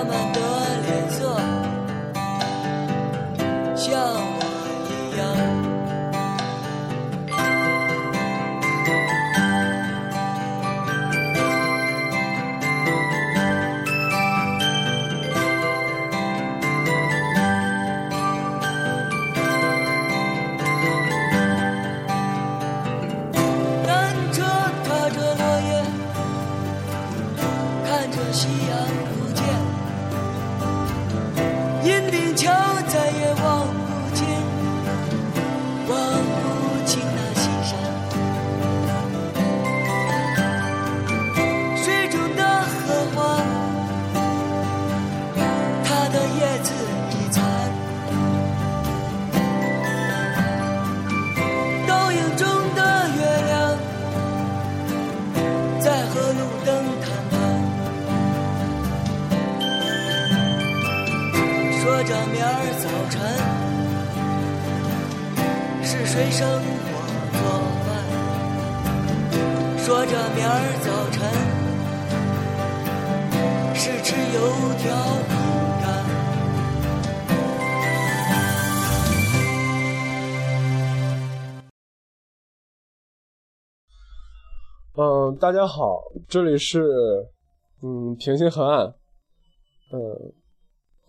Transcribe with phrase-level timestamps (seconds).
[0.00, 0.29] Roman.
[61.90, 62.46] 说着明儿
[62.78, 63.18] 早晨
[65.82, 66.46] 是谁生
[66.92, 66.94] 我
[67.34, 67.42] 做
[67.82, 67.90] 饭，
[69.76, 70.54] 说着明儿
[70.86, 71.18] 早晨
[73.74, 74.38] 是吃油
[74.78, 74.86] 条
[75.26, 75.34] 饼
[75.82, 75.84] 干。
[84.94, 86.86] 嗯，大家好，这里是
[87.82, 88.86] 嗯平行河岸，
[89.92, 90.32] 嗯，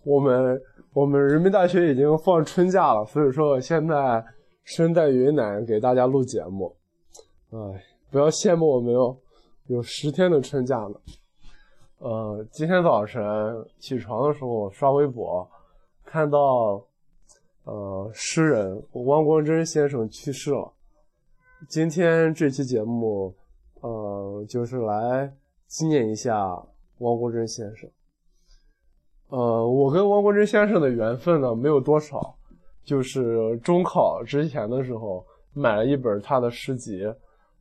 [0.04, 0.60] 我们
[0.92, 4.24] 我们人民大学已经放春假了，所以说我现在
[4.64, 6.74] 身在云南给大家录节目，
[7.50, 9.16] 哎，不要羡慕我们哟，
[9.66, 10.94] 有十天的春假呢。
[11.98, 13.22] 呃，今天早晨
[13.78, 15.48] 起床的时候刷微博，
[16.04, 16.84] 看到
[17.64, 20.72] 呃诗人汪国真先生去世了。
[21.68, 23.34] 今天这期节目。
[23.84, 25.28] 呃，就是来
[25.66, 26.38] 纪念一下
[26.98, 27.90] 汪国真先生。
[29.32, 32.36] 呃，我跟汪国真先生的缘分呢没有多少，
[32.84, 37.02] 就是中考之前的时候买了一本他的诗集，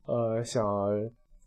[0.06, 0.62] 呃，想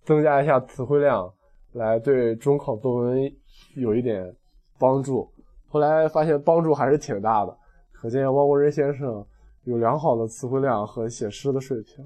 [0.02, 1.30] 增加一下词汇量，
[1.72, 3.30] 来对中考作文
[3.76, 4.34] 有一点
[4.78, 5.30] 帮助。
[5.68, 7.54] 后来发现帮助还是挺大的，
[7.92, 9.22] 可见汪国真先生
[9.64, 12.02] 有良好的词汇量和写诗的水平。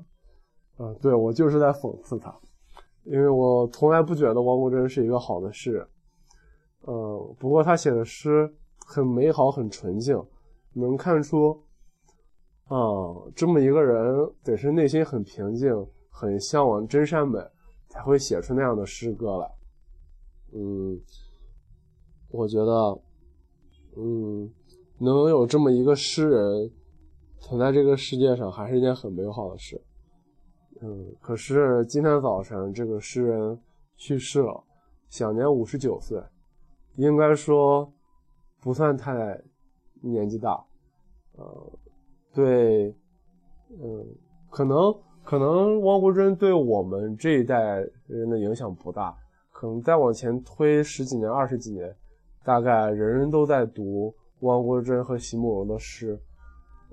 [0.80, 2.34] 嗯、对我就是在讽刺他。
[3.04, 5.86] 因为我从来不觉得汪国真是一个好的诗人，
[6.82, 8.52] 呃，不过他写的诗
[8.86, 10.20] 很美好，很纯净，
[10.72, 11.50] 能看出，
[12.64, 12.78] 啊、
[13.34, 15.70] 这么一个人得是内心很平静，
[16.10, 17.38] 很向往真善美，
[17.88, 19.50] 才会写出那样的诗歌来。
[20.52, 20.98] 嗯，
[22.30, 23.00] 我觉得，
[23.96, 24.50] 嗯，
[24.98, 26.70] 能有这么一个诗人
[27.38, 29.78] 存在这个世界上，还是一件很美好的事。
[30.80, 33.60] 嗯，可是今天早晨这个诗人
[33.96, 34.64] 去世了，
[35.10, 36.18] 享年五十九岁，
[36.98, 37.90] 应该说
[38.60, 39.40] 不算太
[40.02, 40.62] 年纪大。
[41.36, 41.72] 呃，
[42.34, 42.94] 对，
[43.70, 44.06] 嗯，
[44.50, 49.16] 可能可能汪国真对我们这一代人的影响不大，
[49.50, 51.92] 可能再往前推十几年、二十几年，
[52.44, 56.20] 大概人人都在读汪国真和席慕容的诗，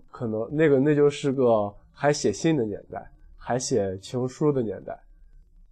[0.09, 3.05] 可能那个那就是个还写信的年代。
[3.37, 4.99] 还写情书的年代，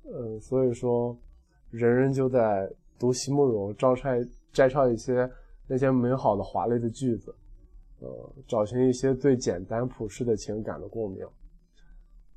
[0.05, 1.17] 嗯，所以说，
[1.71, 4.09] 人人就在读席慕容，摘抄
[4.51, 5.29] 摘抄一些
[5.67, 7.35] 那些美好的华丽的句子，
[7.99, 11.25] 呃，找寻一些最简单朴实的情感的共鸣。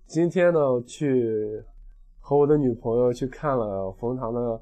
[0.06, 1.62] 今天呢，去
[2.20, 4.41] 和我的女朋友去看了冯唐的《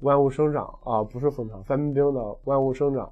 [0.00, 3.06] 万物生长》啊，不是冯唐，范冰冰的《万物生长》。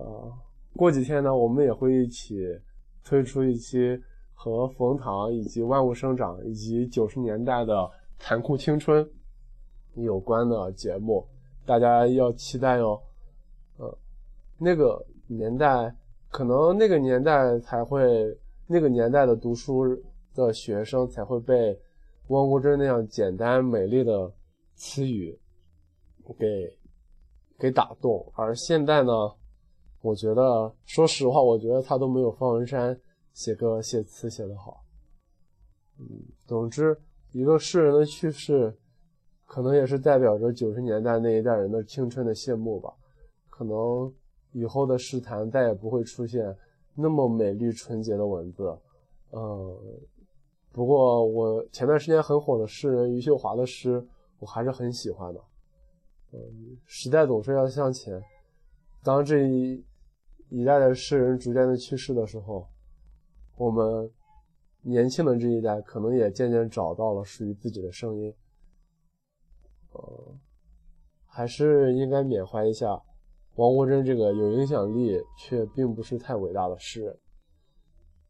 [0.00, 0.32] 呃，
[0.76, 2.58] 过几天呢，我们也会一起
[3.04, 4.00] 推出一期。
[4.40, 9.04] 和冯唐以及万物生长以及九十年代的残酷青春
[9.94, 11.26] 有关的节目，
[11.68, 12.98] 大家要期待哟。
[13.76, 13.98] 呃，
[14.56, 15.94] 那个年代
[16.30, 18.34] 可能那个年代才会，
[18.66, 19.84] 那个年代的读书
[20.34, 21.78] 的学生才会被
[22.28, 24.32] 汪国真那样简单美丽的
[24.76, 25.38] 词语
[26.38, 26.74] 给
[27.58, 29.12] 给打动，而现在呢，
[30.00, 32.98] 我觉得，说实话，我觉得他都没有方文山。
[33.34, 34.82] 写歌写词写得好，
[36.00, 36.06] 嗯，
[36.44, 36.98] 总之，
[37.30, 38.76] 一个诗人的去世，
[39.48, 42.94] 可能也是代表着九十年代那一代人的青春的谢幕吧。
[43.48, 44.14] 可能
[44.52, 46.56] 以后的诗坛再也不会出现
[46.94, 48.78] 那么美丽纯洁的文字。
[49.32, 49.76] 嗯，
[50.70, 54.06] 不过我前段时间很火的诗人余秀华的诗，
[54.38, 55.40] 我还是很喜欢的。
[56.32, 56.38] 嗯，
[56.84, 58.22] 时代总是要向前，
[59.02, 59.84] 当这一
[60.50, 62.68] 一代的诗人逐渐的去世的时候。
[63.60, 64.08] 我们
[64.82, 68.32] 年轻的这一代可能也渐渐找到了属于自己的声音，
[69.98, 70.34] 呃，
[71.26, 73.00] 还是应该缅怀一下
[73.56, 77.18] 王国珍这个有影响力却并不是太伟大的诗人。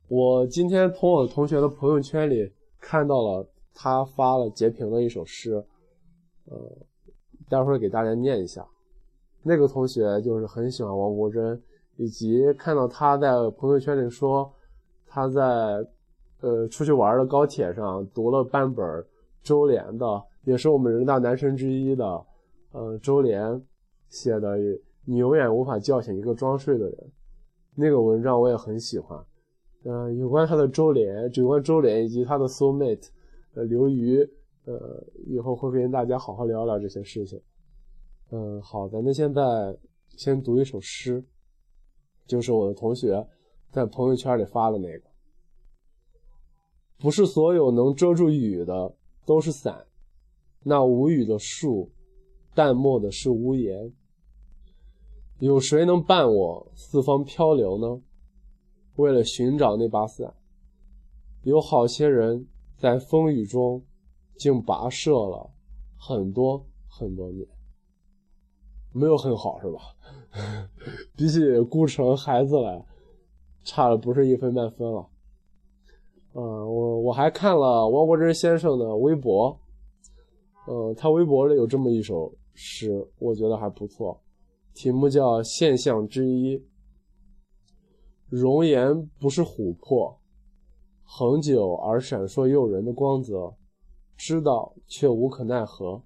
[0.08, 5.52] 我今天从我同学的朋友圈里看到了他发了截屏的一首诗，
[6.46, 6.58] 呃，
[7.48, 8.66] 待会儿给大家念一下。
[9.42, 11.62] 那个同学就是很喜欢王国珍，
[11.96, 14.52] 以及看到他在朋友圈里说。
[15.10, 15.42] 他在
[16.42, 18.84] 呃出去玩的高铁上读了半本
[19.42, 22.26] 周濂的，也是我们人大男神之一的
[22.72, 23.62] 呃周濂
[24.08, 24.56] 写的
[25.04, 27.12] “你永远无法叫醒一个装睡的人”，
[27.76, 29.22] 那个文章我也很喜欢。
[29.84, 33.08] 嗯，有关他的周濂，有关周濂以及他的 soul mate，
[33.52, 34.26] 呃，刘瑜，
[34.64, 37.38] 呃，以后会跟大家好好聊聊这些事情。
[38.30, 39.76] 嗯，好的，那现在
[40.16, 41.22] 先读一首诗，
[42.26, 43.22] 就是我的同学
[43.70, 45.04] 在朋友圈里发的那个。
[46.98, 48.94] 不是所有能遮住雨的
[49.26, 49.84] 都是伞，
[50.62, 51.90] 那无语的树，
[52.54, 53.92] 淡漠的是屋檐。
[55.38, 58.02] 有谁能伴我四方漂流呢？
[58.96, 60.34] 为了寻找那把伞，
[61.44, 63.84] 有好些人在风雨中，
[64.36, 65.50] 竟跋涉了
[65.96, 67.46] 很多很多年。
[68.92, 69.80] 没有很好是吧？
[71.14, 72.84] 比起孤城孩子来，
[73.62, 75.06] 差了不是一分半分了。
[76.34, 79.56] 嗯，我我还看了汪国真先生的微博，
[80.70, 84.20] 嗯，他微博里有这么一首诗，我觉得还不错，
[84.74, 86.58] 题目叫《现象之一》。
[88.28, 90.20] 容颜不是琥珀，
[91.02, 93.54] 恒久而闪烁诱人的光泽，
[94.14, 96.02] 知道却无可奈何。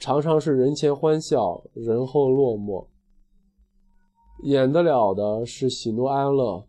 [0.00, 2.88] 常常是人前欢笑，人后落寞。
[4.42, 6.66] 演得了的是喜怒哀乐，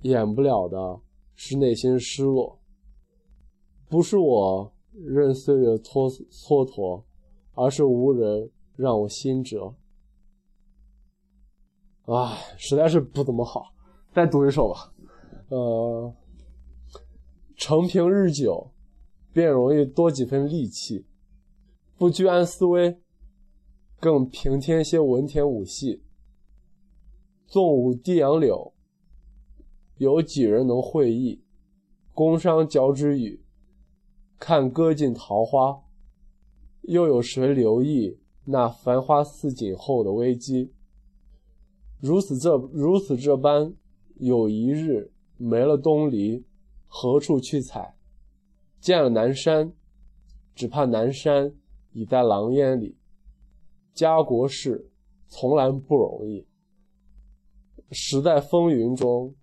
[0.00, 1.00] 演不了的
[1.36, 2.58] 是内心失落。
[3.88, 7.02] 不是我任岁月蹉蹉跎，
[7.54, 9.74] 而是无人让我心折。
[12.06, 13.72] 唉，实在是不怎么好，
[14.12, 14.92] 再读一首吧。
[15.48, 16.14] 呃，
[17.56, 18.72] 承平日久，
[19.32, 21.04] 便容易多几分戾气；
[21.96, 23.00] 不居安思危，
[24.00, 26.02] 更平添些文田武戏。
[27.46, 28.72] 纵舞低杨柳，
[29.98, 31.44] 有几人能会意？
[32.14, 33.42] 宫商角徵羽，
[34.44, 35.84] 看歌尽桃花，
[36.80, 40.72] 又有谁留意那繁花似锦后的危机？
[42.00, 43.76] 如此这如此这般，
[44.16, 46.44] 有一日没了东篱，
[46.88, 47.96] 何处去采？
[48.80, 49.72] 见了南山，
[50.56, 51.54] 只怕南山
[51.92, 52.98] 已在狼烟里。
[53.94, 54.90] 家国事
[55.28, 56.48] 从来不容易，
[57.92, 59.36] 时在风云中，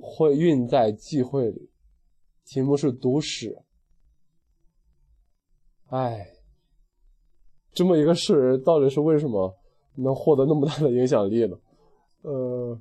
[0.00, 1.68] 会运在际会里。
[2.46, 3.62] 题目是读史。
[5.92, 6.26] 哎，
[7.74, 9.54] 这么一个诗人，到底是为什么
[9.94, 11.54] 能获得那么大的影响力呢？
[12.22, 12.80] 呃，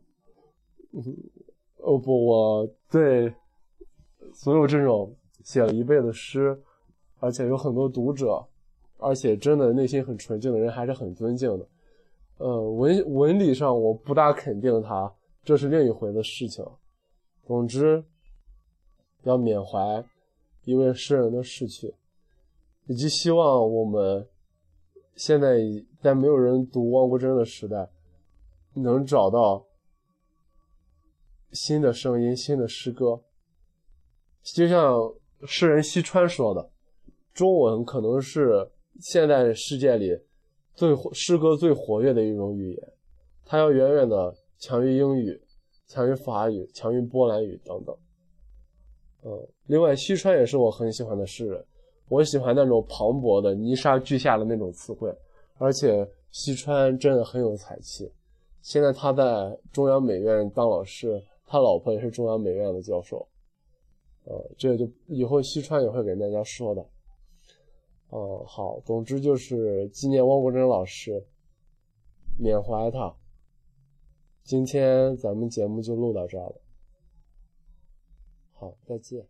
[1.79, 3.33] 哦不，我对
[4.33, 5.13] 所有这种
[5.43, 6.57] 写了一辈子诗，
[7.19, 8.41] 而且有很多读者，
[8.97, 11.67] 而且真的内心很纯净的人，还是很尊敬的。
[12.37, 15.13] 呃，文文理上我不大肯定他，
[15.43, 16.65] 这是另一回的事情。
[17.43, 18.01] 总之，
[19.23, 20.01] 要缅怀
[20.63, 21.93] 一位诗人的逝去，
[22.91, 24.27] 以及希望我们
[25.15, 25.57] 现在
[26.01, 27.89] 在没有人读汪国真的时代。
[28.73, 29.65] 能找到
[31.53, 33.21] 新的声音、新的诗歌，
[34.43, 35.13] 就像
[35.45, 36.69] 诗人西川说的
[37.33, 38.69] ：“中文可能是
[38.99, 40.17] 现代世界里
[40.73, 42.93] 最诗歌最活跃的一种语言，
[43.45, 45.41] 它要远远的强于英语、
[45.87, 47.95] 强于法语、强于波兰语等等。”
[49.23, 51.65] 嗯，另外，西川也是我很喜欢的诗人，
[52.11, 55.09] 我喜欢那种磅礴的泥沙俱下的那种词汇，
[55.57, 58.11] 而且西川真的很有才气。
[58.61, 63.25] 现在他在中央美院当老师，他老婆也是中央美院的教授，
[64.25, 66.85] 呃，这就以后西川也会给大家说的，
[68.09, 71.25] 哦，好，总之就是纪念汪国真老师，
[72.37, 73.15] 缅怀他。
[74.43, 76.55] 今天咱们节目就录到这儿了，
[78.51, 79.25] 好，再见。